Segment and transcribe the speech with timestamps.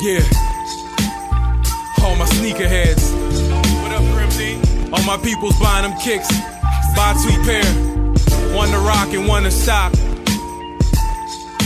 [0.00, 0.22] Yeah.
[2.04, 3.12] All my sneakerheads.
[3.82, 4.58] What up, Grimsy?
[4.92, 6.28] All my people's buying them kicks.
[6.94, 7.64] Buy two pair.
[8.54, 9.92] One to rock and one to stock.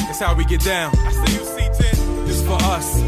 [0.07, 0.93] That's how we get down.
[1.07, 2.27] I see you C10.
[2.27, 3.01] This for us.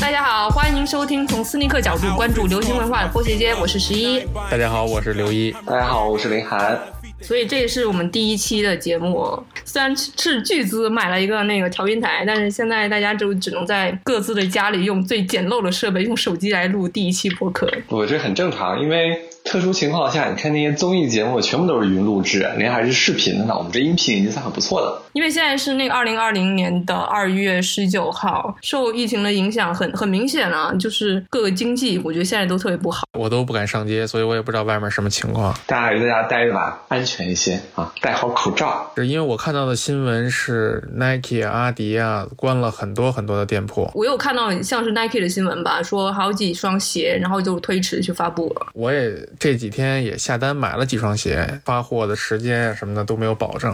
[0.00, 4.20] 大家好，欢迎收听从斯尼克角度关注流行文化的波鞋街，我是十一。
[4.50, 5.50] 大家好，我是刘一。
[5.64, 6.78] 大家好，我是林涵。
[7.21, 17.71] 所以这也是我们第一期的节目，虽然是巨资买了一个那个调音台，但是现在大家就只能在各自的家里用最简陋的设备，用手机来录第一期播客。
[17.89, 23.55] 我觉得很正常，因为特殊情况下，你看那些综艺节目全部都是云录制，连还是视频的呢。
[23.57, 25.01] 我们这音频已经算很不错的。
[25.13, 33.07] 因为现在是那个二零二零年的二月十九号，受疫情的影响很很明显啊，就是各个经济，我觉得现在都特别不好。
[33.17, 35.51] 我都不敢上街，所以我也不知道外面什么情况。
[35.65, 38.91] 大家还是在家待着吧，安全一些啊，戴好口罩。
[38.97, 43.89] 是因为我看到的新闻是 Nike 啊、阿迪啊关了很多很多的店铺。
[43.95, 48.67] 我有看到像是 Nike 的新闻吧，说好几双鞋，然后就推迟去发布了。
[48.75, 53.73] 我也这几天也下单买了几双鞋，发货的时间什么的都没有保证，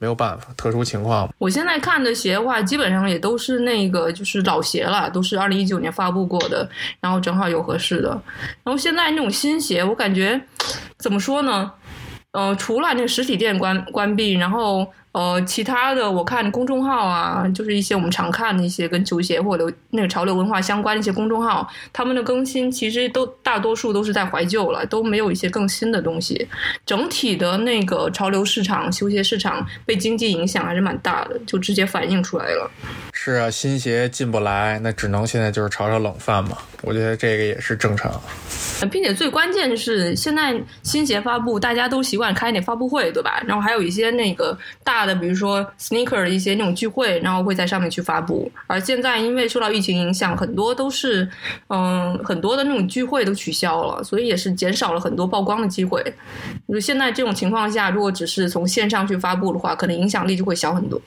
[0.00, 1.32] 没有办法，特殊情况。
[1.38, 6.68] 我现在看的鞋的话，基本上也都是那个就是老鞋了，都是二零一九年发布过的，
[7.00, 8.10] 然后正好有合适的。
[8.64, 10.40] 然后现在那种新鞋，我感觉
[10.98, 11.70] 怎么说呢？
[12.32, 14.84] 呃，除了那个实体店关关闭，然后
[15.14, 26.48] 呃，其他的我看公众号啊，就是一些我们常看的一些跟球鞋或者那个潮流文化相关的一些公众号，他们的更新其实都大多数都是在怀旧了，都没有一些更新的东西。
[26.84, 32.68] 整体的那个潮流市场、球鞋市场被经济影响还是蛮大的，就直接反映出来了。
[33.26, 36.58] 是啊，新鞋进不来，那只能现在就是炒炒冷饭嘛。
[36.82, 38.12] 我觉得这个也是正常。
[38.90, 43.42] 并且最关键的是，现在新鞋发布，大家都习惯开那发布会，对吧？
[43.46, 48.52] 然后还有一些那个大的，比如说 sneaker 的一些那种聚会，然后会在上面去发布。
[48.66, 51.26] 而现在因为受到疫情影响，很多都是
[51.68, 56.04] 嗯，很多的那种聚会都取消了，所以也是减少了很多曝光的机会。
[56.68, 61.00] 就现在这种情况下，如果只是从线上去发布的话，可能影响力就会小很多。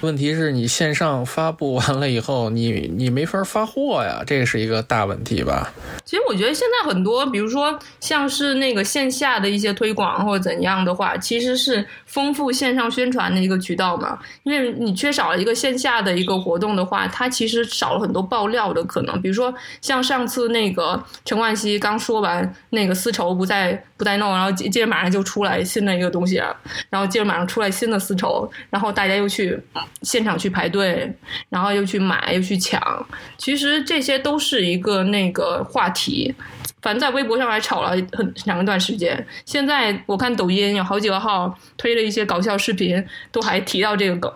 [0.00, 5.72] 问题是你线上发布完了以后，你你没法发货呀，这是一个大问题吧？
[6.04, 14.16] 其实我觉得现在很多，比如说像是那个线下的一些推广或者怎样的话，其实是丰富线上宣传的一个渠道嘛。
[14.44, 19.20] 因为你缺少了一个线下的一个活动的话，它其实少了很多爆料的可能。
[19.20, 26.56] 比如说像上次那个陈冠希刚说完那个丝绸不再不再弄，然后接接着马上就出来新的一个东西了，
[26.88, 29.60] 然后接着马上出来新的丝绸，然后大家又去。
[30.02, 31.12] 现场去排队，
[31.48, 33.06] 然后又去买，又去抢，
[33.36, 36.34] 其实这些都是一个那个话题，
[36.80, 39.26] 反正在微博上还吵了很长一段时间。
[39.44, 44.32] 现在我看抖音有好几个号推了一些搞笑视频，都还提到这个梗。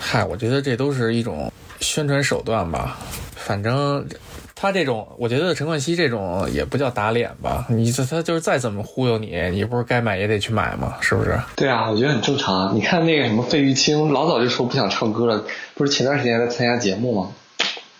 [0.00, 2.98] 嗨，我觉得这都是一种宣传手段吧，
[3.34, 4.06] 反正。
[4.64, 7.66] 他这种，我觉得陈冠希这种也不叫打脸吧？
[7.68, 10.94] 你这他就是再怎么忽悠你，你不是该买也得去买吗？
[11.02, 11.38] 是不是？
[11.54, 12.74] 对啊，我觉得很正常。
[12.74, 15.44] 你看那个什么费玉清，老早就说不想唱歌了，
[15.74, 17.30] 不是前段时间在参加节目吗？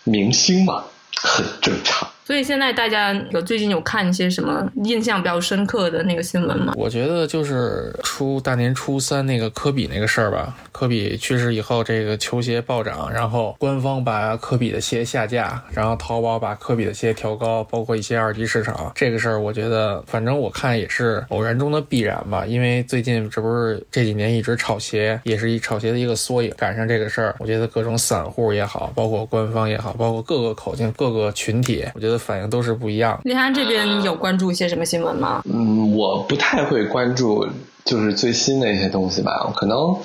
[0.03, 2.09] 明星嘛，很正常。
[2.25, 6.73] 所以现在大家有最近有看一些什么印象比较深刻的那个新闻吗？
[6.75, 10.57] 我觉得就是初大年初三那个科比那个事儿吧。
[10.71, 18.91] 科比去世以后，这个球鞋暴涨，然后官方把科比的鞋下架，然后淘宝把科比的鞋调高，包括一些二级市场。
[18.95, 22.43] 这个事儿，我觉得反正我看也是偶然中的必然吧。
[22.43, 26.51] 因为最近这不是这几年一直炒鞋，也是一炒鞋的一个缩影。
[26.57, 33.19] 赶上这个事儿，我觉得各种散户也好，包括官方也好，包括各个口径、各个群体，我觉得反应都是不一样。
[33.23, 35.41] 林涵这边有关注一些什么新闻吗？
[35.45, 37.47] 嗯，我不太会关注。
[37.85, 39.95] 就是最新的一些东西吧，可能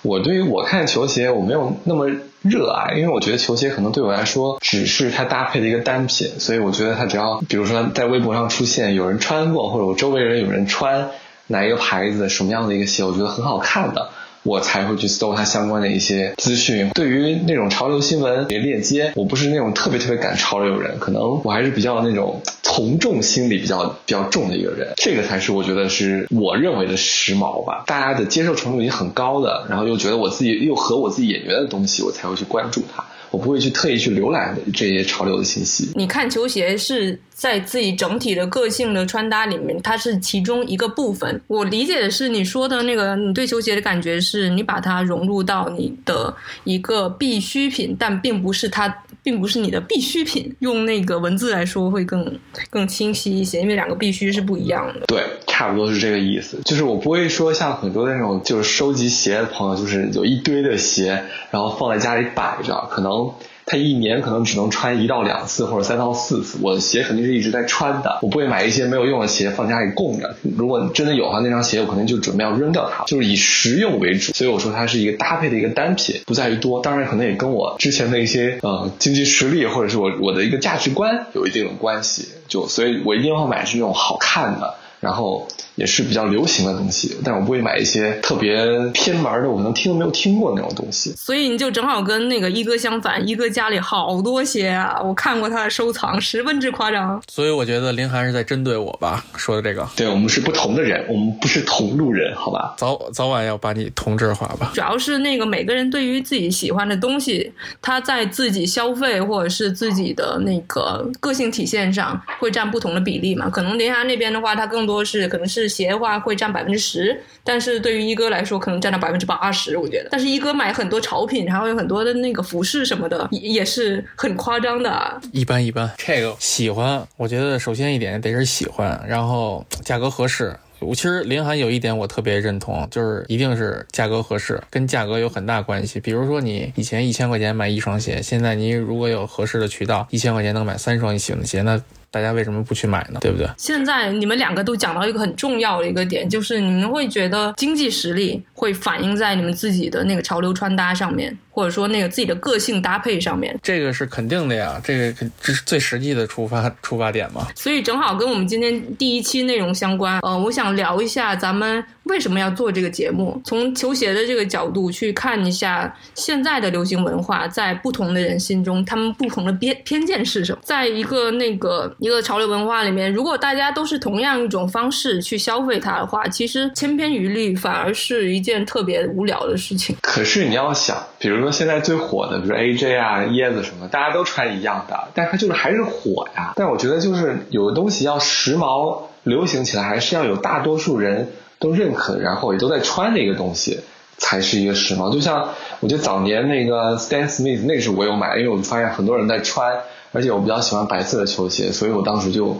[0.00, 2.08] 我对于我看球鞋我没有那么
[2.40, 11.10] 热爱，因为我觉得球鞋可能对我来说只是它搭配的一个单品，所以我觉得它只要比如说在微博上出现有人穿过，或者我周围人有人穿
[11.48, 14.08] 哪一个牌子什么样的一个鞋，我觉得很好看的。
[14.46, 16.90] 我才会去搜它相关的一些资讯。
[16.94, 24.92] 对于那种潮流新闻链接，我不是那种特别特别赶潮流人，可能我还是比较那种从众心理比较比较重的一个人。
[24.96, 27.84] 这个才是我觉得是我认为的时髦吧。
[27.86, 33.04] 大家的接受程度已经很高的，然后又觉得我自己又合我自己眼缘的东西，我才会去关注它。
[33.36, 35.90] 我不会去特意去浏览这些潮流的信息。
[35.94, 41.38] 你看球鞋是在自己整体的个性的穿搭里面，它是其中一个部分。
[41.46, 46.34] 我理解的是你说的那个，你对球鞋的感觉是你把它融入到你的
[46.64, 50.56] 一个必需品，但并不是它，并不是你的必需品。
[50.60, 52.38] 用那个文字来说会更
[52.70, 55.00] 更清晰一些，因为两个必须是不一样的。
[55.08, 56.58] 对，差不多是这个意思。
[56.64, 63.25] 就是我不会说像很多那种就是收集鞋的朋友，就是有一堆的鞋，然后放在家里摆着，可能。
[63.64, 66.58] 他一年可能只能穿一到两次或者三到四次。
[66.62, 70.36] 我的鞋肯定是一直在穿的，我不会买一些没有用的鞋放家里供着。
[70.56, 74.32] 如果真的有的话，那双鞋我可能就准备要扔掉它，就是以实用为主。
[74.32, 76.80] 所以我说它是一个搭配的一个单品，不在于多。
[76.82, 82.28] 当然可能也跟我之前的一些呃经济实力或者是我我的一个价值观有一定的关系。
[82.48, 84.74] 就所以，我一定要买是那种好看的。
[85.00, 88.56] 然后也是比较流行的东西，但我不会买一些特别
[88.94, 91.12] 偏门的，我可能听都没有听过那种东西。
[91.16, 97.22] 所以你就正好跟那个一哥相反，一哥家里好多鞋啊，我看过他的收藏， 十分之夸张。
[97.28, 99.86] 所以我觉得林涵是在针对我吧，说的这个。
[99.96, 102.74] 对我们是不同的人，我们不是同路人，好吧？
[102.78, 104.70] 早早晚要把你同质化吧。
[104.74, 107.52] 主要是那个每个人对于自己喜欢的东西，
[107.82, 113.50] 他在自己消费或者是自己的那个个性体现上会占不同的比例嘛。
[113.50, 120.08] 可能林涵那边的话，他更多是可能是鞋的话会占百分之十，但是对于一哥来说，可能占到百分之八十，我觉得。
[120.10, 125.20] 但是一哥买很多潮品，然后有很多的那个服饰什么的，也也是很夸张的。
[125.32, 130.56] 一般一般，这个喜欢，我觉得首先一点得是喜欢，然后价格合适。
[130.78, 135.98] 我其实林涵有一点我特别认同，就是一定是价格合适，跟价格有很大关系。
[135.98, 141.80] 比如说你以前一千块钱买一双鞋，现在你如果有合适的渠道，一千块钱能买三双你喜欢的鞋，那。
[142.10, 143.18] 大家为什么不去买呢？
[143.20, 143.48] 对不对？
[143.56, 153.58] 现在你们两个都讲到一个很重要的一个点，就是你们会觉得经济实力会反映在你们自己的那个潮流穿搭上面，或者说那个自己的个性搭配上面。
[153.62, 157.48] 这个是肯定的呀，这个这是最实际的出发出发点嘛。
[157.54, 160.20] 所以正好跟我们今天第一期内容相关。
[160.20, 170.58] 呃，我想聊一下咱们为什么要做这个节目，从球鞋的这个角度去看一下现在的流行文化在不同的人心中，他们不同的偏偏见是什么？
[170.62, 171.94] 在一个那个。
[171.98, 179.96] 一个潮流文化里面，如果大家都是同样一种方式去消费它的话，其实千篇一律反而是一件特别无聊的事情。
[180.00, 186.52] 可是你要想，比如说现在最火的，比如 AJ 啊、椰子什么，大家都穿一样的，但它就是还是火呀。
[186.54, 193.80] 但我觉得就是有的东西要时髦、流行起来，还是要有大多数人都认可，然后也都在穿的一个东西，
[194.18, 195.12] 才是一个时髦。
[195.12, 195.50] 就像
[195.80, 199.76] 我觉得早年那个 Stan Smith，那时我有买，因为我发现很多人在穿。
[200.12, 202.56] 而且我比较喜欢白色的球鞋，所以我当时就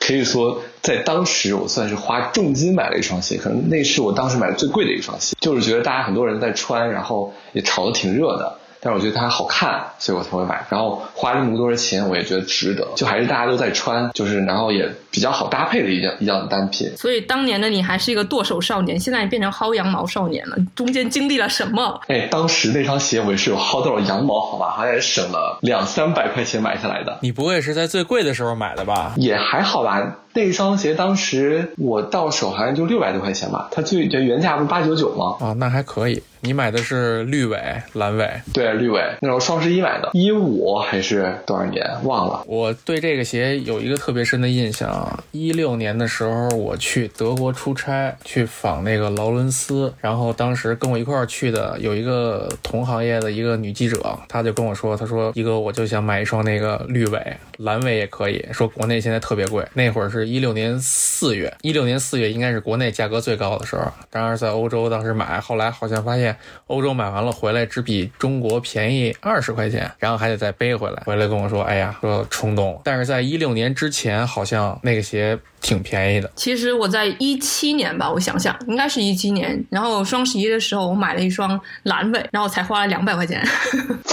[0.00, 8.56] 可以说，在当时我算是花重金买了一双鞋，可能那是我当时买的最贵的一双鞋，就是觉得大家很多人在穿，然后也炒得挺热的。
[8.86, 10.64] 但是我觉得它好看，所以我才会买。
[10.70, 12.86] 然后花那么多的钱，我也觉得值得。
[12.94, 16.96] 就还是大家都在穿，就是然后也比较好搭配的一样一件单品。
[16.96, 20.56] 所以当年的你还是一个剁手少年，现在变成薅羊毛少年了。
[20.76, 22.00] 中间经历了什么？
[22.06, 27.18] 哎，当时那双鞋我也是有薅到了羊毛，好吧，好像也省了两三百块钱买下来的。
[27.22, 29.14] 你不会是在最贵的时候买的吧？
[29.16, 30.18] 也还好吧。
[30.36, 35.36] 那双鞋当时我到手好像就六百多块钱吧，它最原价不是八九九吗？
[35.40, 36.22] 啊，那还可以。
[36.42, 37.58] 你买的是绿尾、
[37.94, 38.30] 蓝尾？
[38.52, 39.00] 对，绿尾。
[39.20, 42.44] 那时候双十一买的，一五还是多少年忘了。
[42.46, 45.18] 我对这个鞋有一个特别深的印象。
[45.32, 59.66] 一六年的时候，我去德国出差，去访那个劳伦斯，然后当时跟我一块儿去的有一个同行业的一个女记者，她就跟我说，她说一哥，我就想买一双那个绿尾，蓝尾也可以说国内现在特别贵。
[59.72, 63.90] 那会儿是一六年四月，一六年四月应该是国内价格最高的时候。
[64.10, 66.36] 当然在欧洲当时买，后来好像发现。
[66.66, 71.02] 欧洲买完了回来只比中国便宜二十块钱，然后还得再背回来。
[71.06, 75.38] 回来跟我说：“哎呀，说冲动。”但是在一六年之前，好像那个鞋。
[75.62, 76.30] 挺便宜的。
[76.36, 79.64] 其实我在一七年吧，我想想，应该是一七年。
[79.68, 83.44] 然后双十一的时候，我买了一双蓝尾，然后才花了两百块钱。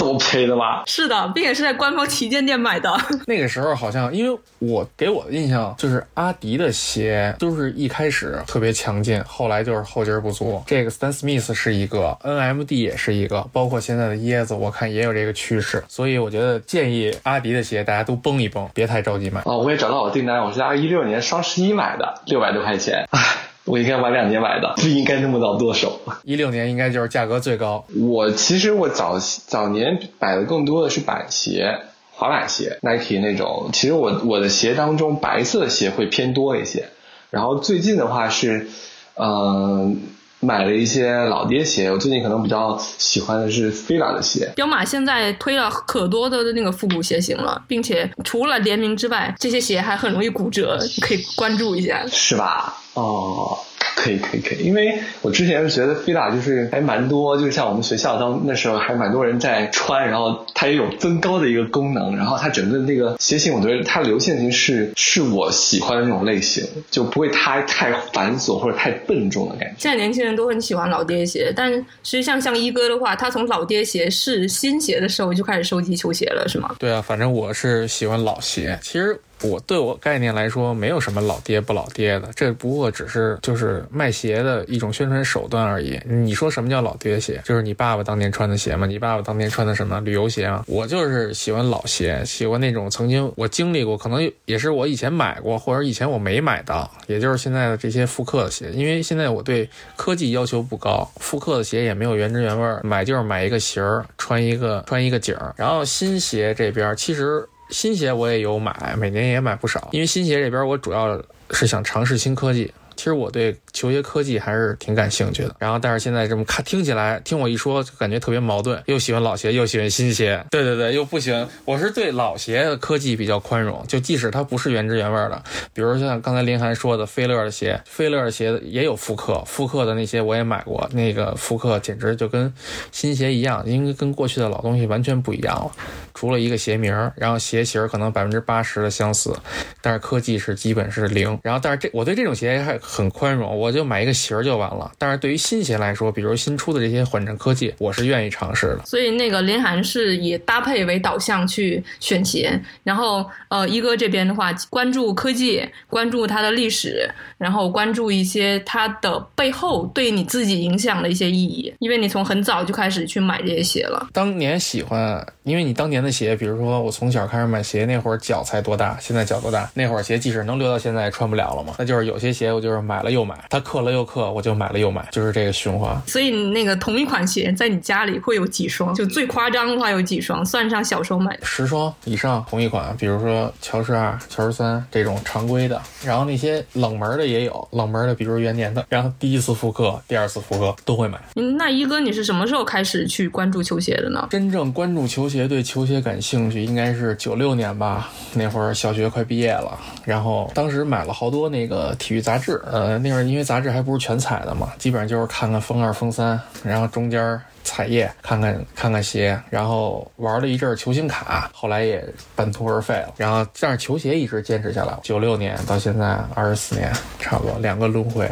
[0.06, 0.84] 这么便宜的吗？
[0.86, 2.96] 是的，并且是在官方旗舰店买的。
[3.26, 10.62] 那个时候好像，因为我给我的印象就是阿迪的鞋都是一开始特别强劲，后来就是后劲不足。
[10.68, 15.84] 这个 Stan Smith 是一个，NMD 也是一个，包括现在的椰子，我看也有这个趋势。
[15.88, 19.42] 所以我觉得建议阿迪的鞋大家都绷一绷，别太着急买。
[19.46, 21.14] 哦，我也找到我订单，我是二一六年。
[21.24, 23.20] 双十一买的六百多块钱，唉，
[23.66, 26.00] 我应该晚两年买的，不应该那么早剁手。
[26.24, 27.86] 一六年应该就是价格最高。
[27.96, 31.80] 我其实我早早年买的更多的是板鞋、
[32.12, 33.70] 滑板鞋，Nike 那种。
[33.74, 36.90] 其实我我的鞋当中白色的鞋会偏多一些，
[37.30, 38.68] 然后最近的话是，
[39.16, 40.02] 嗯。
[40.44, 44.52] 买了一些老爹鞋，我最近可能比较喜欢的是菲拉的鞋。
[44.56, 52.06] 彪马现在推了可多的那个复古鞋型了，并且除了联名之外，这些鞋还很容易骨折，你可以关注一下。
[52.12, 52.78] 是吧？
[52.94, 53.58] 哦，
[54.04, 69.76] 可以可以可以，因为我之前是觉得飞达就是还蛮多，就是像我们学校当那时候还蛮多人在穿，然后它也有增高的一个功能，然后它整个那个鞋型，我觉得它流线型是是我喜欢的那种类型，就不会太太繁琐或者太笨重的感觉。
[69.78, 71.84] 现在年轻人都很喜欢老爹鞋，但实
[72.18, 76.76] 际上像一哥的话，他从老爹鞋是新鞋的时候就开始收集球鞋了，是吗？
[76.78, 78.78] 对啊，反正我是喜欢老鞋。
[78.82, 86.00] 其实我对我概念来说，没有什么老爹不老爹的，这不过只是就是卖鞋的一种宣传手段而已。
[86.06, 87.42] 你说什么叫老爹鞋？
[87.44, 88.88] 就是你爸爸当年穿的鞋吗？
[88.88, 90.64] 你爸爸当年穿的什么旅游鞋啊？
[90.68, 98.72] 我就是喜欢老鞋，喜欢那种曾经我经历过，可能也是我以前买过，或者以前我没买到，也就是现在的这些复刻的鞋。
[98.72, 105.54] 因为现在我对科技要求不高，复刻的鞋也没有原汁原味，买就是买一个型儿，穿一个穿一个景儿。
[105.58, 107.46] 然后新鞋这边其实。
[107.74, 109.90] 新鞋我也有买，每年也买不少。
[109.92, 112.72] 因为新鞋这边我主要是想尝试新科技。
[112.96, 115.56] 其实我对球鞋科技还是挺感兴趣的。
[115.60, 120.44] 然后，但是现在这么看，听起来听我一说，就感觉特别矛盾，又喜欢老鞋，又喜欢新鞋。
[120.52, 121.48] 对对对，又不喜欢。
[121.66, 132.54] 我是对老鞋的科技比较宽容，就即使它不是原汁原味的，比如像刚才林涵说的菲乐的鞋，菲乐的鞋也有复刻，复刻的那些我也买过，那个复刻简直就跟
[132.92, 135.72] 新鞋一样，因为跟过去的老东西完全不一样了。
[136.14, 139.36] 除了一个鞋名，然后鞋型可能百分之八十的相似，
[139.82, 141.38] 但是科技是基本是零。
[141.42, 144.92] 然后，但是这我对这种鞋还很宽容，我就买一个型就完了。
[144.98, 148.82] 但是对于新鞋来说，比如新出的这些缓震科技，我是愿意尝试的。
[148.86, 164.10] 所以那个林涵是以搭配为导向去选鞋，然后呃一哥这边的话，关注科技，关注它的历史，然后关注一些它的背后对你自己影响的一些意义，因为你从很早就开始去买这些鞋了。
[164.12, 169.70] 当年喜欢，因为你当年的鞋，比如说我从小开始买鞋，那会儿脚才多大，现在脚多大？
[169.74, 171.76] 那会儿鞋即使能留到现在，也穿不了了嘛。
[171.78, 176.00] 那就是有些鞋我就是买了又买，它刻了又刻，我就买了又买，就是这个循环。
[176.08, 178.94] 所以那个同一款鞋在你家里会有几双？
[178.94, 180.46] 就最夸张的话有几双？
[180.46, 191.20] 算上小时候买的，十双以上同一款，比如说乔十二、乔十三这种常规的，然后那些冷门的也有，冷门的比如元年的，然后第一次复刻、第二次复刻都会买。
[191.36, 194.28] 嗯，那一哥你是什么时候开始去关注球鞋的呢？
[194.30, 198.10] 真正关注球鞋、对球鞋感兴趣，应该是九六年吧。
[198.34, 202.62] 那会儿小学快毕业了，然后当时买了好多那个体育杂志。
[202.66, 212.04] 呃，那会儿因为杂志还不是全彩的嘛，基本上就是看看封二、封三，然后中间彩页看看看看鞋，然后玩了一阵球星卡，后来也
[212.36, 213.14] 半途而废了。
[213.18, 218.30] 然后但是球鞋一直坚持下来，九六年到现在二十四年，差不多两个轮回。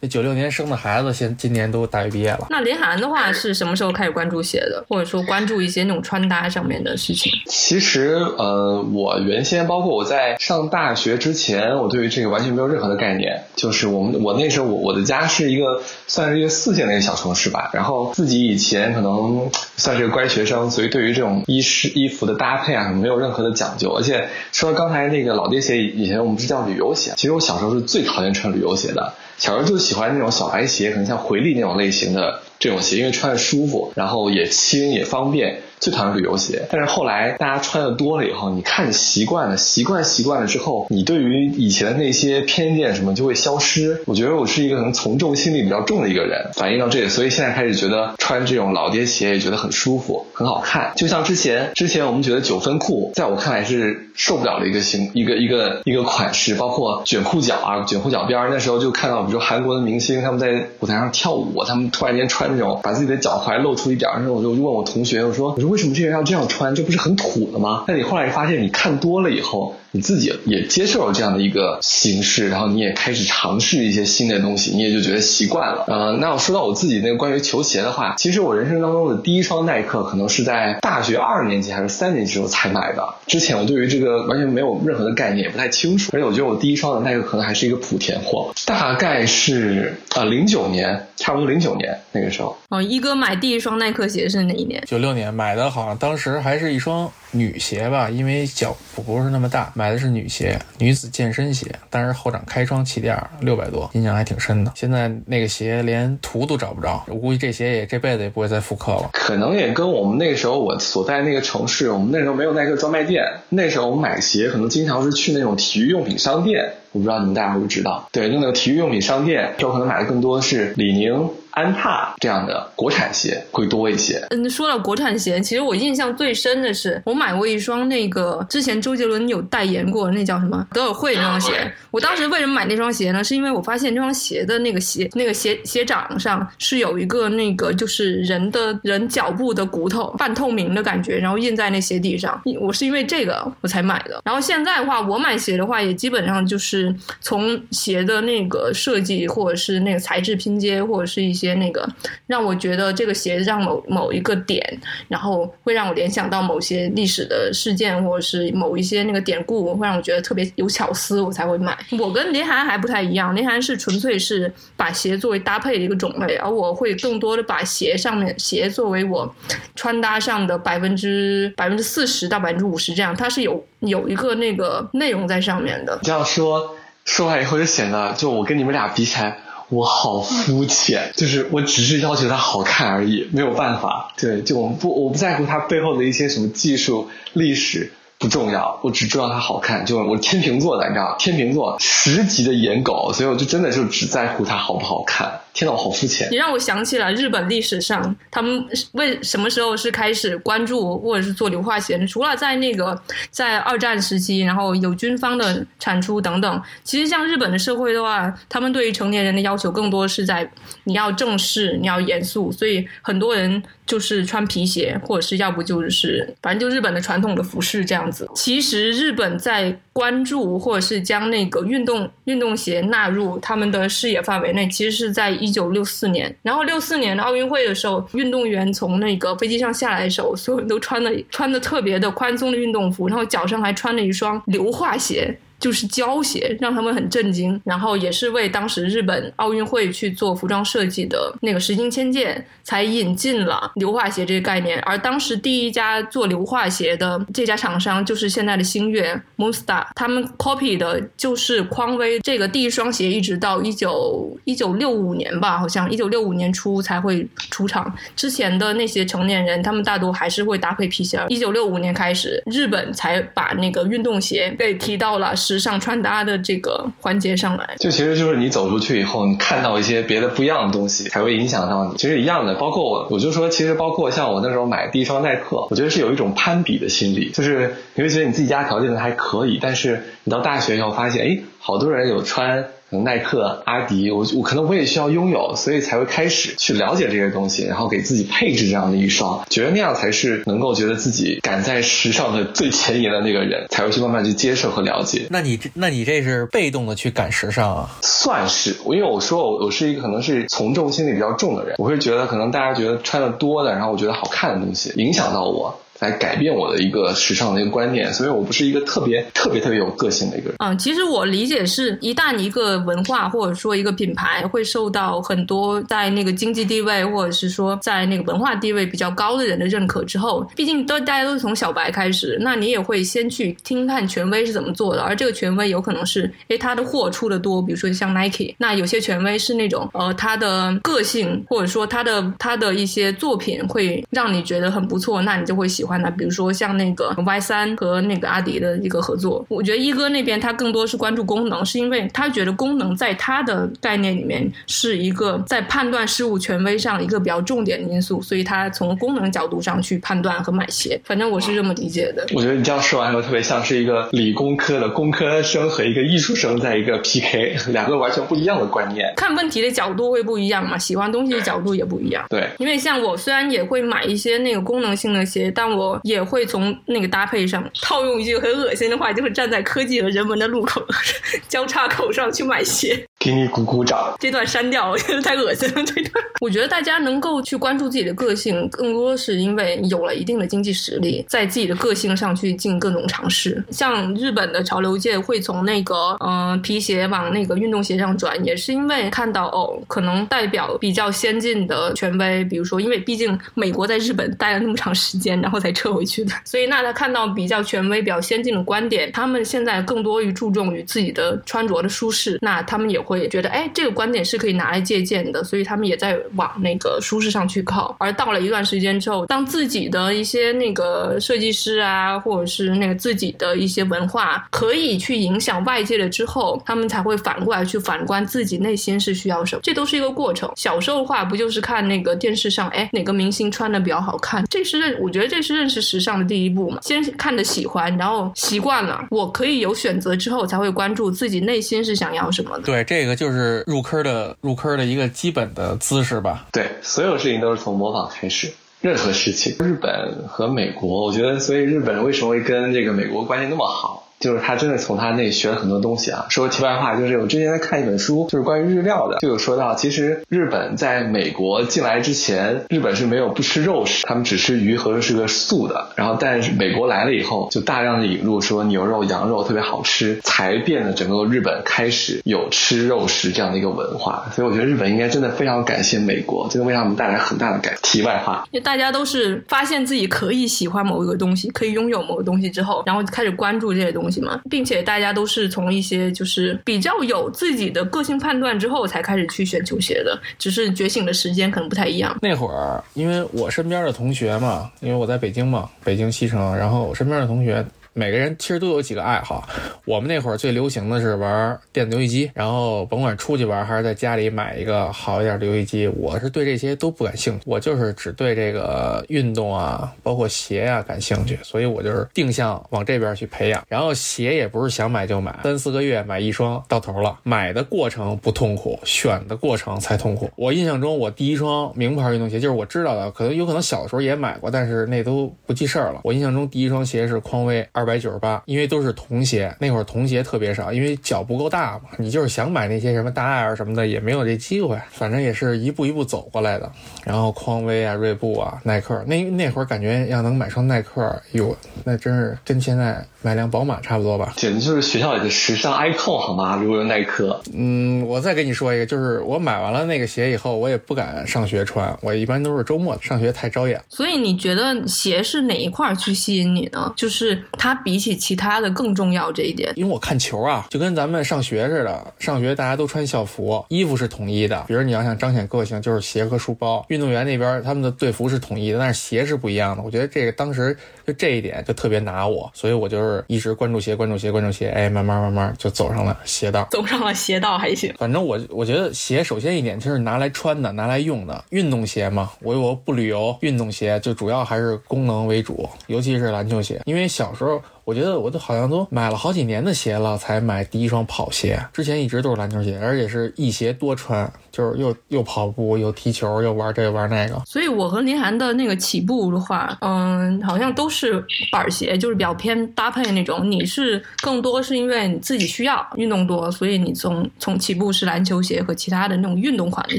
[0.00, 2.46] 那九六年生的孩子，现今年都大学毕业了。
[2.50, 7.32] 那林涵的话是什么时候开始关注鞋的，或者说关注一些那种穿搭上面的事情？
[7.46, 13.44] 其实，呃，我原先包括我在上大学之前，我对于这个完全没有任何的概念。
[13.56, 23.90] 就是我们我那时候我我的家是一个算是一个四线的一个小城市吧，然后自己以前前可能算是个乖学生，所以对于这种衣饰衣服的搭配啊，没有任何的讲究。
[23.96, 29.14] 而且说刚才那个老爹鞋，以前我们是叫旅游鞋，其实我小时候是最讨厌穿旅游鞋的。
[29.38, 35.62] 小时候就喜欢那种小白鞋，可能像回力那种类型的这种鞋，因为穿着舒服，然后也轻也方便。
[35.80, 44.02] 最讨厌旅游鞋，但是后来大家穿的多了以后，你看习惯了，习惯习惯了之后，你对于以前的那些偏见什么就会消失。
[44.06, 50.92] 我觉得我是一个可能从众心理比较重的一个人，反映到这里，所以现在开始觉得穿这种老爹鞋也觉得很舒服，很好看。
[50.96, 58.48] 就像之前之前我们觉得九分裤，在我看来是受不了的一个型，一个一个一个款式，包括卷裤脚啊，卷裤脚边儿。
[58.50, 65.70] 那时候就看到，比如说韩国的明星他们在舞台上跳舞，他们突然间穿那种把自己的脚踝露出一点儿，时候我就问我同学，我说我说。
[65.74, 66.74] 为什么这些人要这样穿？
[66.74, 67.84] 这不是很土的吗？
[67.86, 75.84] 但你后来发现，你看多了以后，你自己也接受了这样的一个形式，然后你也开始尝试一些新的东西，你也就觉得习惯了。
[75.86, 83.14] 呃，那我说到我自己那个关于球鞋的话，其实我人生当中的第一双耐克，可能是在大学二年级还是三年级时候才买的。
[83.28, 86.10] 之前我对于这个完全没有任何的概念，也不太清楚。
[86.12, 92.58] 而且我觉得我第一双的耐克可能还是一个莆田货，大概是啊零九年，差不多零九年那个时候。
[92.70, 94.82] 哦，一哥买第一双耐克鞋是哪一年？
[94.88, 104.72] 九六年买的，好像当时还是一双女鞋吧，因为脚不是那么大，买买的是女鞋，女子健身鞋，但是后掌开窗气垫，六百多，印象还挺深的。
[104.74, 109.10] 现在那个鞋连图都找不着，我估计这鞋也这辈子也不会再复刻了。
[109.12, 116.64] 可能也跟我们那个时候我所在那个城市，我们那时候没有耐克专卖店，那时候我们买鞋可能经常是去那种体育用品商店。
[116.92, 121.28] 我不知道你们大家会不知道，对，就那个体育用品商店，就可能买的更多的是李宁。
[121.54, 124.24] 安踏这样的国产鞋会多一些。
[124.30, 131.72] 嗯，说到国产鞋，其实我印象最深的是，我买过一双那个之前周杰伦有代言过，那叫什么德尔惠那双鞋。
[131.90, 133.22] 我当时为什么买那双鞋呢？
[133.22, 142.40] 是因为我发现这双鞋的那个鞋那个鞋鞋掌上是有一个那个就是人的人脚部的骨头半透明的感觉，然后印在那鞋底上。
[142.60, 144.20] 我是因为这个我才买的。
[144.24, 151.84] 然后现在的话，我买鞋的话也基本上就是从鞋的那个设计，或者是那个材质拼接，或者是一些那个
[152.28, 154.64] 让我觉得这个鞋让某某一个点，
[155.08, 161.76] 然后会让我联想到某些历史的事件，或者是某一些那个典故，会让我觉得特别有巧思，我才会买。
[161.98, 169.34] 我跟林涵还不太一样，林涵是纯粹是把鞋作为搭配的一个种类，而我会更多的把鞋上面鞋作为我
[169.74, 175.98] 穿搭上的百分之百分之四十到百分之五十这样，它是有有一个那个内容在上面的。
[176.02, 179.36] 这样说说完以后，就显得就我跟你们俩比起来，
[179.74, 184.12] 我好肤浅，就是我只是要求它好看而已，没有办法。
[184.16, 187.92] 对，就我不我不在乎它背后的一些什么技术历史。
[188.16, 189.84] 不重要，我只重要它好看。
[189.84, 195.40] 就我天秤座的，你知道，天秤座十级的颜狗，所以我就真的就只在乎它好不好看。
[195.54, 196.28] 天呐，好肤浅！
[196.32, 202.04] 你让我想起了日本历史上，他们为什么时候是开始关注或者是做硫化鞋？
[202.06, 206.62] 除了在那个在二战时期，然后有军方的产出等等。
[206.82, 210.50] 其实像日本的社会的话，他们对于成年人的要求更多是在
[210.82, 218.28] 你要正式，你要严肃，所以很多人就是穿皮鞋，或者是要不就是反正就日本的传统的服饰这样子。
[218.34, 226.36] 其实日本在关注或者是将那个运动运动鞋纳入他们的视野范围内，其实是在一九六四年。
[226.42, 235.38] 然后六四年的奥运会的时候，运动员从那个飞机上下来的时候，所有人都穿的穿的特别的宽松的运动服，然后脚上还穿了一双硫化鞋。
[235.64, 237.58] 就是胶鞋，让他们很震惊。
[237.64, 244.78] 然后也是为当时日本奥运会去做服装设计的那个石井千叶，才引进了硫化鞋这个概念。
[244.80, 257.90] 而当时第一家做硫化鞋的这家厂商就是现在的星月 Moonstar，他们 copy 的就是匡威这个第一双鞋，一直到一九一九六五年吧，好像一九六五年初才会出厂。
[258.14, 261.24] 之前的那些成年人，他们大多还是会搭配皮鞋。
[261.30, 265.53] 一九六五年开始，日本才把那个运动鞋给提到了是。
[265.54, 271.96] 时尚穿搭的这个环节上来，就其实就是你走出去以后，你看到一些别的不一样的东西，才会影响到你。
[271.96, 282.64] 其实一样的，包括我，我就说，其实包括像我那时候买第一双耐克，我觉得是有一种攀比的心理，就是你会觉得你自己家条件还可以，但是你到大学以后发现，哎，好多人有穿。
[283.02, 295.26] 耐克、阿迪，我我可能我也需要拥有，所以才会开始去了解这些东西，然后给自己配置这样的一双，觉得那样才是能够觉得自己赶在时尚的最前沿的那个人，才会去慢慢去接受和了解。
[295.30, 297.90] 那你这，那你这是被动的去赶时尚啊？
[298.02, 305.80] 算是，因为我说我我是一个可能是从众心理比较重的人，我会觉得可能大家觉得穿的多的，然后我觉得好看的东西影响到我。
[306.04, 310.56] 来改变我的一个时尚的一个观念，所以我不是一个特别特别特别有个性的一个人。
[310.58, 335.84] 嗯，其实我理解是，一旦一个文化或者说一个品牌会受到很多在那个经济地位或者是说在那个文化地位比较高的人的认可之后，毕竟都大家都是从小白开始，那你也会先去听看权威是怎么做的，而这个权威有可能是，诶，他的货出的多，比如说像 Nike，那有些权威是那种，呃，他的个性或者说他的他的一些作品会让你觉得很不错，那你就会喜。
[335.84, 351.00] 欢欢的，比如说像那个 Y 三和那个阿迪的一个合作，我觉得一哥那边他更多是关注功能，是因为他觉得功能在他的概念里面是一个在判断事物权威上一个比较重点的因素，所以他从功能角度上去判断和买鞋。
[351.04, 352.26] 反正我是这么理解的。
[352.34, 362.24] 我觉得你这样说完以后，特别像是一个理工科的工科生和一个艺术生在一个 PK， 两个完全不一样的观念，看问题的角度会不一样嘛，喜欢东西的角度也不一样。
[362.28, 370.84] 对，因为像我虽然也会买一些那个功能性的鞋，但我也会从那个搭配上套用一句很恶心的话，就是站在科技和人文的路口
[371.48, 373.04] 交叉口上去买鞋。
[373.24, 374.14] 给你鼓鼓掌。
[374.20, 375.82] 这段删掉，我觉得太恶心了。
[375.84, 383.64] 这段，我觉得大家能够去关注自己的个性，更多是因为有了一定的经济实力，在自己的个性上去进各种尝试。
[383.70, 403.13] 像日本的潮流界会从那个嗯皮鞋往那个运动鞋上转，也是因为看到哦，可能代表比较先进的权威，比如说，因为毕竟美国在日本待了那么长时间，然后才撤回去的， 所以那他看到比较权威、比较先进的观点，他们现在更多于注重于自己的穿着的舒适，那他们也会。
[403.14, 407.94] 会觉得，哎，这个观点是可以拿来借鉴的，所以他们也在往那个舒适上去靠。
[407.98, 419.62] 而到了一段时间之后，当自己的一些那个设计师啊，或者是那个自己的一些文化可以去影响外界了之后，他们才会反过来去反观自己内心是需要什么。
[419.62, 420.50] 这都是一个过程。
[420.56, 424.44] 小时候的话，不就是看那个电视上，哎，哪个明星穿的比较好看？
[424.50, 426.78] 这是认，我觉得这是认识时尚的第一步嘛。
[426.82, 432.64] 先看的喜欢，然后习惯了，我可以有选择之后，才会关注自己内心是想要什么的。
[432.64, 436.46] 对，这这个就是入坑的入坑的一个基本的姿势吧。
[436.52, 438.50] 对，所有事情都是从模仿开始。
[438.80, 444.03] 任何事情，日本和美国，我觉得，所以日本为什么会跟这个美国关系那么好？
[444.24, 446.24] 就是他真的从他那里学了很多东西啊。
[446.30, 455.90] 说题外话，就是我之前在看一本书，就是关于日料的，就有说到，其实日本在美国进来之前，日本是没有不吃肉食，他们只吃鱼和是个素的。
[455.94, 464.24] 然后，但是美国来了以后，就大量的引入说牛肉、羊肉特别好吃，才变得整个日本开始有吃肉食这样的一个文化。
[464.32, 467.74] 所以我觉得日本应该真的非常感谢美国，这个为他们带来很大的改。
[467.82, 474.13] 题外话，因为大家都是发现自己可以喜欢某一个东西，可以拥有某个东西之后，然后开始关注这些东西
[474.50, 482.16] 并且大家都是从一些就是比较有自己的个性判断之后才开始去选球鞋的，只是觉醒的时间可能不太一样。
[482.20, 487.64] 那会儿，因为我身边的同学嘛，因为我在北京嘛，北京西城，然后我身边的同学。
[487.96, 489.48] 每个人其实都有几个爱好。
[489.84, 497.44] 我们那会儿最流行的是玩电子游戏机，然后甭管出去玩还是在家里买一个好一点的游戏机，我是对这些都不感兴趣。
[497.46, 503.64] 我就是只对这个运动啊，包括鞋呀感兴趣，所以我就是定向往这边去培养。
[503.68, 507.16] 然后鞋也不是想买就买，三四个月买一双到头了。
[507.22, 510.28] 买的过程不痛苦，选的过程才痛苦。
[510.34, 516.00] 我印象中，我第一双名牌运动鞋就是我知道的，可能有可能小的时候也买过，但是那都不记事儿了。
[516.02, 517.83] 我印象中第一双鞋是匡威二。
[517.84, 521.90] 二百九十八，因为都是童鞋，那会儿童鞋特别少，因为脚不够大嘛。
[521.98, 524.80] 你就是想买那些什么大爱尔什么的，也没有这机会。
[524.90, 526.72] 反正也是一步一步走过来的。
[527.04, 534.34] 然后匡威啊、锐步啊、耐克，那那会儿感觉要能买双耐克，哟，那真是跟现在买辆宝马差不多吧？
[534.36, 536.56] 简直就是学校里的时尚 icon 好吗？
[536.56, 543.80] 如果有耐克，嗯，我再跟你说一个，就是我买完了那个鞋以后，我也不敢上学穿，我一般都是周末上学太招眼。
[543.88, 546.92] 所以你觉得鞋是哪一块去吸引你呢？
[546.96, 547.72] 就是它。
[547.84, 554.64] 比起其他的更重要这一点，因为我看球啊，就跟咱们上学似的，上学大家都穿校服，衣服是统一的。
[554.66, 556.82] 比如你要想彰显个性，就是鞋和书包。
[556.88, 559.82] 运动员那边他们的队服是统一的，但是鞋是不一样的。
[559.82, 560.74] 我觉得这个当时
[561.06, 564.68] 就这一点就特别拿我，所以我就是一直关注鞋，关注鞋，关注鞋。
[564.70, 567.92] 哎，慢慢慢慢就走上了鞋道，走上了鞋道还行。
[567.98, 572.30] 反正我我觉得鞋首先一点就是拿来穿的，拿来用的，运动鞋嘛。
[572.40, 577.60] 我我不旅游，运动鞋就主要还是功能为主，尤其是篮球鞋，因为小时候。
[577.84, 581.62] 我觉得我都好像都买了好几年的鞋了，才买第一双跑鞋。
[581.72, 584.30] 之前一直都是篮球鞋，而且是一鞋多穿。
[584.50, 591.20] 就是又又跑步又踢球又玩这玩那个，所以我和林涵的那个起步的话，嗯，好像都是
[591.50, 593.50] 板鞋，就是比较偏搭配那种。
[593.50, 599.98] 你是更多是因为你自己需要运动多，所以你从从起步是篮球鞋和其他的那种运动款的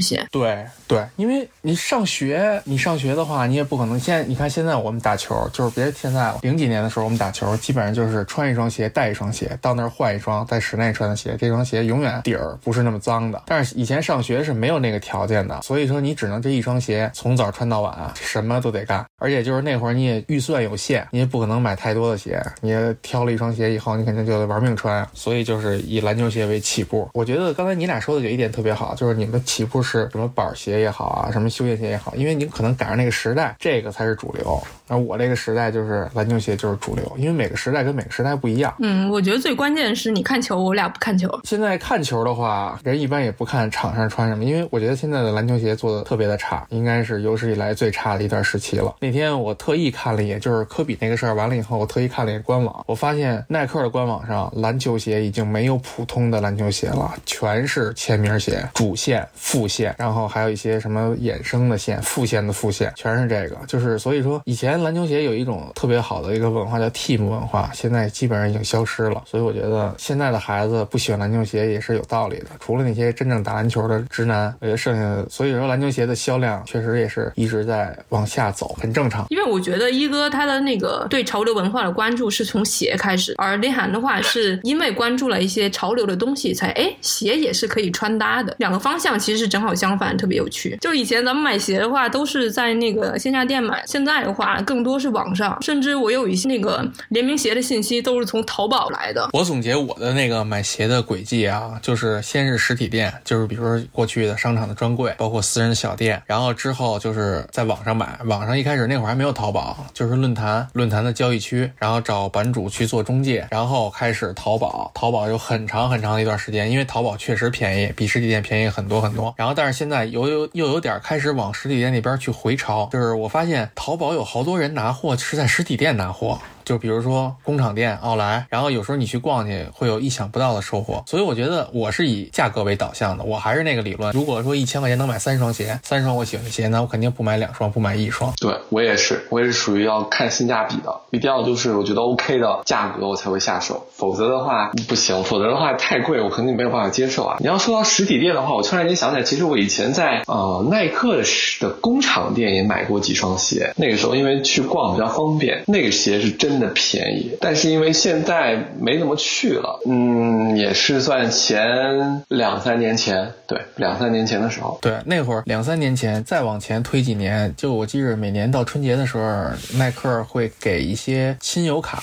[0.00, 0.26] 鞋。
[0.30, 13.42] 对对，因为你上学，你上学的话，你也不可能现在你看现在我们打球，就是别现在了，零几年的时候我们打球，基本上就是穿一双鞋带一双鞋，到那儿换一双在室内穿的鞋，这双鞋永远底儿不是那么脏的。
[13.44, 14.46] 但是以前上学。
[14.46, 19.04] 是没有那个条件的，所以说你只能这一双鞋从早穿到晚，什么都得干。
[19.18, 22.40] 而且就是那会儿你也预算有限，你也不可能买太多的鞋。
[22.60, 25.04] 你挑了一双鞋以后，你肯定就得玩命穿。
[25.14, 27.10] 所以就是以篮球鞋为起步。
[27.12, 34.62] 我觉得刚才你俩说的有一点特别好，就是你们起步是什么板鞋也好啊，什么休闲鞋也好，因为你可能赶上那个时代，这个才是主流。
[34.86, 38.74] 而我这个时代就是篮球鞋就是主流，因为每个时代跟每个时代不一样。
[38.80, 41.28] 嗯，我觉得最关键的是你看球，我俩不看球。
[41.44, 48.94] 现在看球的话，人一般也不看场上穿什么，因为我觉得现在的篮球鞋做的特别的差，应该是有史以来最差的一段时期了。
[49.00, 63.56] 那天我特意看了一眼，就是科比那个事儿完了以后，我特意看了一眼官网，我发现耐克的官网上篮球鞋已经没有普通的篮球鞋了，全是签名鞋，主线、副线，然后还有一些什么衍生的线、副线的副线，全是这个。
[63.66, 65.56] 就是所以说，以前篮球鞋有一种。
[65.74, 69.22] 特别好的一个文化叫 team 文化，啊现在基本上已经消失了。
[69.26, 72.46] 所以我觉得现在的孩子不喜欢篮球鞋也是有道理的。
[72.60, 79.26] 除了那些真正打篮球的直男，我觉得剩下的，所以说篮球鞋的销量确实也是一直在往下走，很正常。
[79.30, 88.54] 因为我觉得一哥他的那个对潮流文化的关注是从鞋开始，而林涵的话是因为关注了一些潮流的东西，才哎鞋也是可以穿搭的。
[88.58, 90.76] 两个方向其实是正好相反，特别有趣。
[90.80, 99.30] 就以前咱们买鞋的话都是在那个线下店买，现在的话更多是网上，甚至我有一些那个联名鞋鞋的信息都是从淘宝来的。
[99.32, 108.18] 我总结我的那个买鞋的轨迹啊，就是先是实体店，就是比如说过去的商场的专柜，包括私人小店，然后之后就是在网上买。
[108.24, 114.90] 网上一开始那会儿还没有淘宝，就是论坛，论坛的交易区，然后找版主去做中介，然后开始淘宝。
[114.92, 119.32] 淘宝有很长很长的一段时间，因为淘宝确实便宜，比实体店便宜很多很多。
[119.36, 126.40] 然后但是现在有有又有点开始往实体店那边去回潮，就是我发现淘宝有好多人拿货是在实体店拿货。
[126.66, 131.00] 就比如说工厂店、奥莱，然后有时候你去逛去，会有意想不到的收获。
[131.06, 134.10] 所以我觉得我是以价格为导向的，我还是那个理论。
[134.12, 138.34] 如果说一千块钱能买三双鞋，三双我喜欢的鞋，那我肯定不买两双，不买一双。
[138.40, 147.36] 对我也是，我也是属于要看性价比的，一定要就是我觉得 OK 的价格我才会下手，否则的话不行，否则的话太贵，我肯定没有办法接受啊。
[147.38, 151.22] 你要说到实体店的话，我突然间想起来，其实我以前在呃耐克
[151.60, 157.36] 的工厂店也买过几双鞋，那个时候因为去逛比较方便，那个鞋是真真的便宜。
[157.40, 172.02] 但是因为现在没怎么去了，嗯，也是算前两三年前，对，两三年前的时候，对，那会儿两三年前，再往前推几年，就我记着每年到春节的时候，耐克会给一些亲友卡，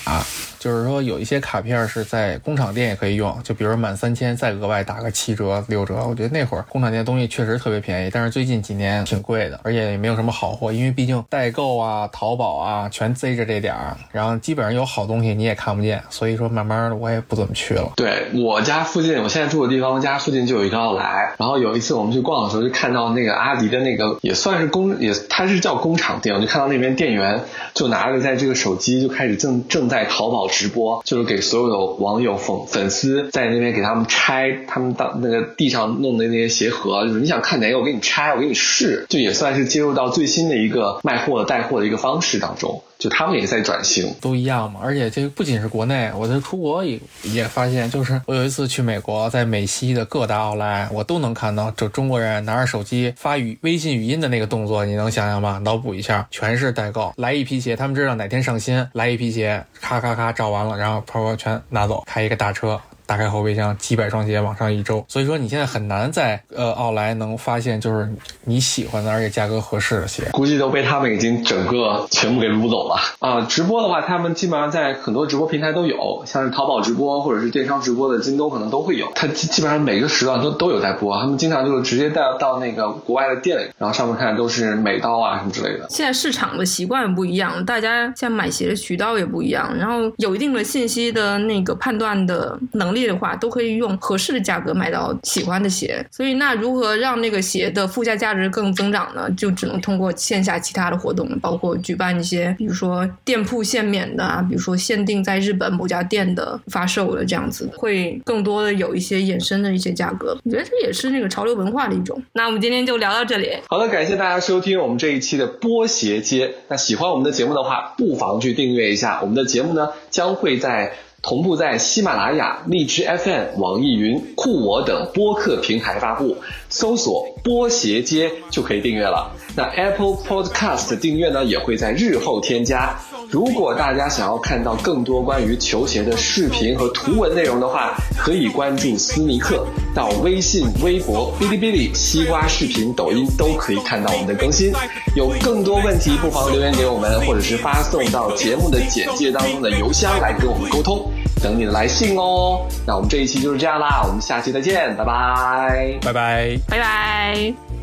[0.64, 5.96] 就是说有一些卡片是在工厂店也可以用，就比如满三千再额外打个七折六折。
[6.08, 15.34] 我觉得那会儿工厂店东西确实特别便宜，但是最近几年挺贵的，而且也没有什么好货，因为毕竟代购啊、淘宝啊全贼着这点儿，然后基本上有好东西。
[15.34, 17.92] 你也看不见，所以说慢慢的我也不怎么去了。
[17.96, 21.34] 对我家附近，我现在住的地方家附近就有一个奥莱。
[21.38, 26.34] 然后有一次我们去逛的时候，就看到那个阿迪的那个也算是工也，它是叫工厂店。
[26.34, 27.40] 我就看到那边店员
[27.74, 42.83] 就拿着在这个手机就开始正正在淘宝直播，就是给所有的网友粉粉丝在那边给他们拆他们当那个地上弄的那些鞋盒，就是你想看哪个我给你拆，我给你试，就也算是接入到最新的一个卖货带货的一个方式当中。
[42.98, 44.80] 就他们也在转型，都一样嘛。
[44.82, 55.58] 而且这个不仅是国内，我在出国也也发现，就是我有一次去美国，在美西的各大奥莱，我都能看到，就中国人拿着手机发语微信语音的那个动作，你能想象吗？
[55.64, 62.80] 脑补一下，全是代购，来一批鞋，他们知道哪天上新，来一批鞋，咔咔咔照完了，然后泡泡全拿走，开一个大车。
[63.06, 68.08] 打开后备箱，几百双鞋往上一周，所以说你现在很难在呃奥莱能发现就是
[68.44, 73.40] 你喜欢的而且价格合适的鞋，估计都被他们已经整个全部给撸走了啊！
[73.42, 85.86] 直播的话，他们基本上在很多直播平台都有，像是淘宝直播或者是电商直播的京东可能都会有，它基基本上每个时段都都有在播，他们经常就是直接带到那个国外的店里，然后上面看都是美刀啊什么之类的。
[85.90, 92.58] 现在市场的习惯不一样，大家现在买鞋的渠道也不一样，然后有一定的信息的那个判断的
[92.94, 96.04] 力的话，都可以用合适的价格买到喜欢的鞋。
[96.10, 99.28] 所以，那如何让那个鞋的附加价值更增长呢？
[99.36, 110.36] 就只能通过线下其他的活动，包括举办一些，比如说店铺限免的啊，比如说限定在日本某家店的发售的这样子，会更多的有一些衍生的一些价格。
[110.44, 112.22] 我觉得这也是那个潮流文化的一种。
[112.32, 113.50] 那我们今天就聊到这里。
[113.68, 116.54] 好的，感谢大家收听我们这一期的波鞋街。
[116.68, 120.92] 那喜欢我们的节目的话，不妨去订阅一下我们的节目呢，将会在。
[121.24, 126.36] 同步在喜马拉雅、荔枝 FM、网易云、酷我等播客平台发布，
[126.74, 129.30] 搜索“波鞋街”就可以订阅了。
[129.54, 132.98] 那 Apple Podcast 订阅呢，也会在日后添加。
[133.30, 144.72] 如果大家想要看到更多关于球鞋的视频和图文内容的话，可以关注斯尼克，到微信、微博、哔哩哔哩、西瓜视频、抖音都可以看到我们的更新。
[145.14, 151.08] 有更多问题，不妨留言给我们，或者是发送到节目的简介当中的邮箱来跟我们沟通。
[151.44, 152.66] 等你的来信哦。
[152.86, 157.73] 那我们这一期就是这样啦，我们下期再见，拜拜，拜拜，拜拜。